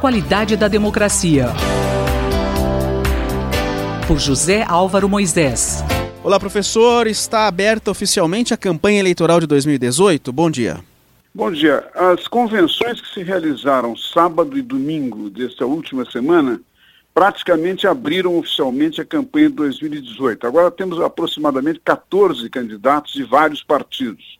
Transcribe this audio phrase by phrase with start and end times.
[0.00, 1.48] qualidade da democracia.
[4.06, 5.82] Por José Álvaro Moisés.
[6.22, 7.08] Olá, professor.
[7.08, 10.32] Está aberta oficialmente a campanha eleitoral de 2018?
[10.32, 10.78] Bom dia.
[11.34, 11.84] Bom dia.
[11.94, 16.60] As convenções que se realizaram sábado e domingo desta última semana
[17.12, 20.46] praticamente abriram oficialmente a campanha de 2018.
[20.46, 24.38] Agora temos aproximadamente 14 candidatos de vários partidos.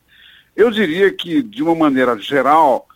[0.55, 2.87] Eu diria que, de uma maneira geral,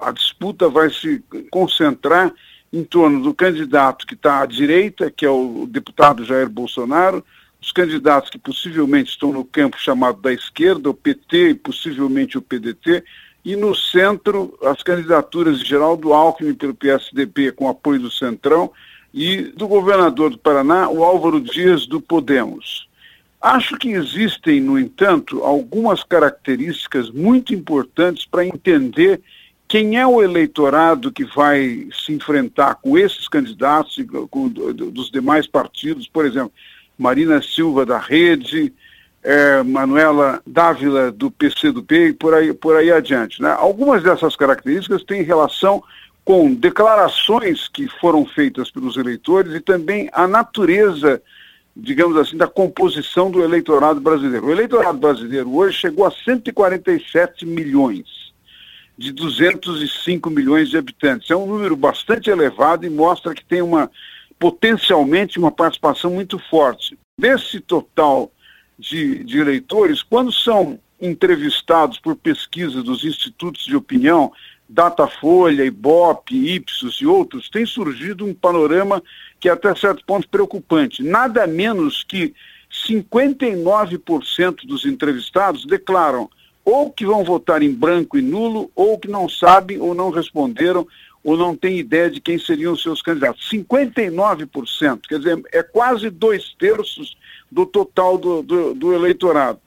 [0.00, 2.32] a disputa vai se concentrar
[2.72, 7.24] em torno do candidato que está à direita, que é o deputado Jair Bolsonaro,
[7.60, 12.42] os candidatos que possivelmente estão no campo chamado da esquerda, o PT e possivelmente o
[12.42, 13.04] PDT,
[13.44, 18.70] e no centro as candidaturas de Geraldo Alckmin pelo PSDB com apoio do Centrão
[19.12, 22.88] e do governador do Paraná, o Álvaro Dias do Podemos.
[23.40, 29.20] Acho que existem, no entanto, algumas características muito importantes para entender
[29.70, 33.96] quem é o eleitorado que vai se enfrentar com esses candidatos
[34.28, 36.52] com, dos demais partidos, por exemplo,
[36.98, 38.74] Marina Silva da Rede,
[39.22, 43.40] é, Manuela Dávila do PCdoB e por aí, por aí adiante.
[43.40, 43.54] Né?
[43.56, 45.80] Algumas dessas características têm relação
[46.24, 51.22] com declarações que foram feitas pelos eleitores e também a natureza,
[51.76, 54.46] digamos assim, da composição do eleitorado brasileiro.
[54.46, 58.29] O eleitorado brasileiro hoje chegou a 147 milhões
[59.00, 61.30] de 205 milhões de habitantes.
[61.30, 63.90] É um número bastante elevado e mostra que tem uma
[64.38, 66.98] potencialmente uma participação muito forte.
[67.18, 68.30] Desse total
[68.78, 74.30] de, de eleitores, quando são entrevistados por pesquisa dos institutos de opinião,
[74.68, 79.02] Datafolha, Ibope, Ipsos e outros, tem surgido um panorama
[79.40, 81.02] que é até certo ponto preocupante.
[81.02, 82.34] Nada menos que
[82.70, 86.28] 59% dos entrevistados declaram
[86.64, 90.86] ou que vão votar em branco e nulo, ou que não sabem ou não responderam
[91.22, 93.48] ou não têm ideia de quem seriam os seus candidatos.
[93.50, 97.16] 59%, quer dizer, é quase dois terços
[97.50, 99.60] do total do, do, do eleitorado.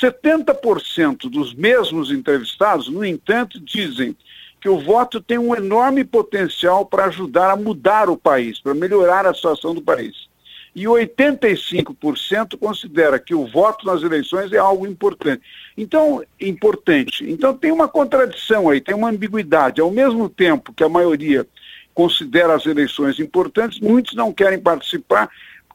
[0.00, 4.16] 70% dos mesmos entrevistados, no entanto, dizem
[4.60, 9.26] que o voto tem um enorme potencial para ajudar a mudar o país, para melhorar
[9.26, 10.29] a situação do país.
[10.74, 15.42] E 85% considera que o voto nas eleições é algo importante.
[15.76, 17.28] Então, importante.
[17.28, 19.80] Então tem uma contradição aí, tem uma ambiguidade.
[19.80, 21.46] Ao mesmo tempo que a maioria
[21.92, 25.28] considera as eleições importantes, muitos não querem participar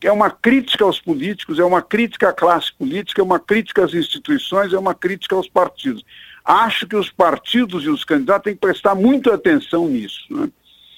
[0.08, 3.94] é uma crítica aos políticos, é uma crítica à classe política, é uma crítica às
[3.94, 6.04] instituições, é uma crítica aos partidos.
[6.44, 10.22] Acho que os partidos e os candidatos têm que prestar muita atenção nisso.
[10.30, 10.50] Né?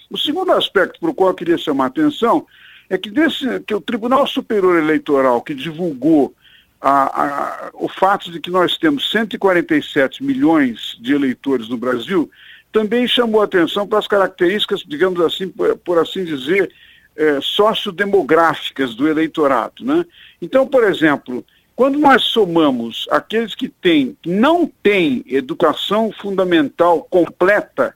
[0.09, 2.45] O segundo aspecto para o qual eu queria chamar a atenção
[2.89, 6.33] é que, desse, que o Tribunal Superior Eleitoral, que divulgou
[6.79, 12.29] a, a, o fato de que nós temos 147 milhões de eleitores no Brasil,
[12.71, 16.71] também chamou atenção para as características, digamos assim, por, por assim dizer,
[17.15, 19.83] é, sociodemográficas do eleitorado.
[19.83, 20.05] Né?
[20.41, 21.43] Então, por exemplo,
[21.75, 27.95] quando nós somamos aqueles que têm, não têm educação fundamental completa,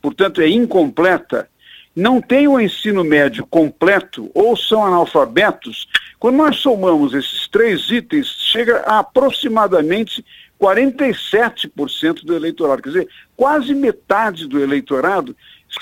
[0.00, 1.48] portanto é incompleta,
[1.94, 5.88] não têm o ensino médio completo ou são analfabetos,
[6.18, 10.24] quando nós somamos esses três itens, chega a aproximadamente
[10.60, 12.82] 47% do eleitorado.
[12.82, 15.36] Quer dizer, quase metade do eleitorado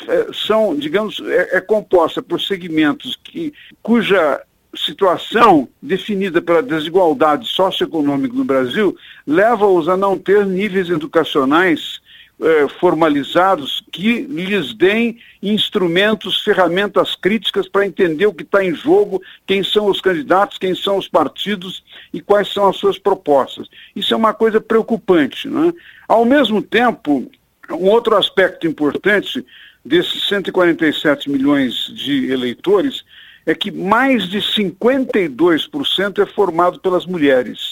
[0.09, 4.43] é, são, digamos, é, é composta por segmentos que, cuja
[4.75, 12.01] situação definida pela desigualdade socioeconômica no Brasil leva-os a não ter níveis educacionais
[12.43, 19.21] eh, formalizados que lhes deem instrumentos, ferramentas críticas para entender o que está em jogo,
[19.47, 21.85] quem são os candidatos, quem são os partidos
[22.15, 23.69] e quais são as suas propostas.
[23.95, 25.49] Isso é uma coisa preocupante.
[25.49, 25.75] Né?
[26.09, 27.31] Ao mesmo tempo,
[27.71, 29.45] um outro aspecto importante
[29.85, 33.05] desses 147 milhões de eleitores
[33.45, 37.70] é que mais de 52% é formado pelas mulheres,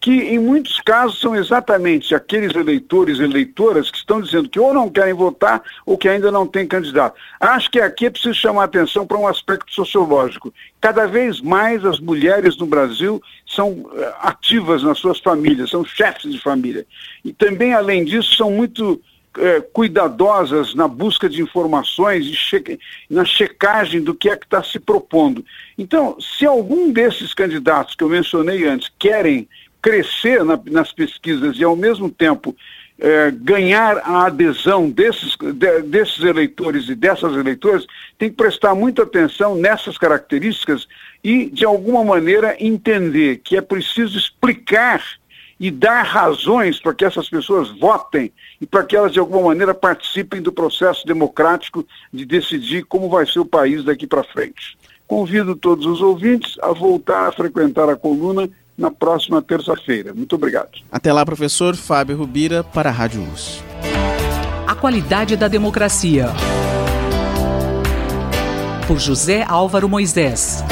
[0.00, 4.72] que em muitos casos são exatamente aqueles eleitores e eleitoras que estão dizendo que ou
[4.72, 7.18] não querem votar ou que ainda não têm candidato.
[7.40, 10.54] Acho que aqui é preciso chamar atenção para um aspecto sociológico.
[10.80, 16.30] Cada vez mais as mulheres no Brasil são eh, ativas nas suas famílias, são chefes
[16.30, 16.86] de família.
[17.24, 19.00] E também, além disso, são muito
[19.38, 22.78] é, cuidadosas na busca de informações e
[23.08, 25.44] na checagem do que é que está se propondo.
[25.76, 29.48] Então, se algum desses candidatos que eu mencionei antes querem
[29.80, 32.54] crescer na, nas pesquisas e, ao mesmo tempo,
[32.98, 37.86] é, ganhar a adesão desses, de, desses eleitores e dessas eleitoras,
[38.18, 40.88] tem que prestar muita atenção nessas características
[41.22, 45.02] e, de alguma maneira, entender que é preciso explicar
[45.60, 49.74] e dar razões para que essas pessoas votem e para que elas, de alguma maneira,
[49.74, 54.76] participem do processo democrático de decidir como vai ser o país daqui para frente.
[55.06, 58.48] Convido todos os ouvintes a voltar a frequentar a coluna
[58.78, 60.14] na próxima terça-feira.
[60.14, 60.70] Muito obrigado.
[60.90, 63.64] Até lá, professor Fábio Rubira, para a Rádio USP.
[64.66, 66.28] A qualidade da democracia.
[68.86, 70.62] Por José Álvaro Moisés.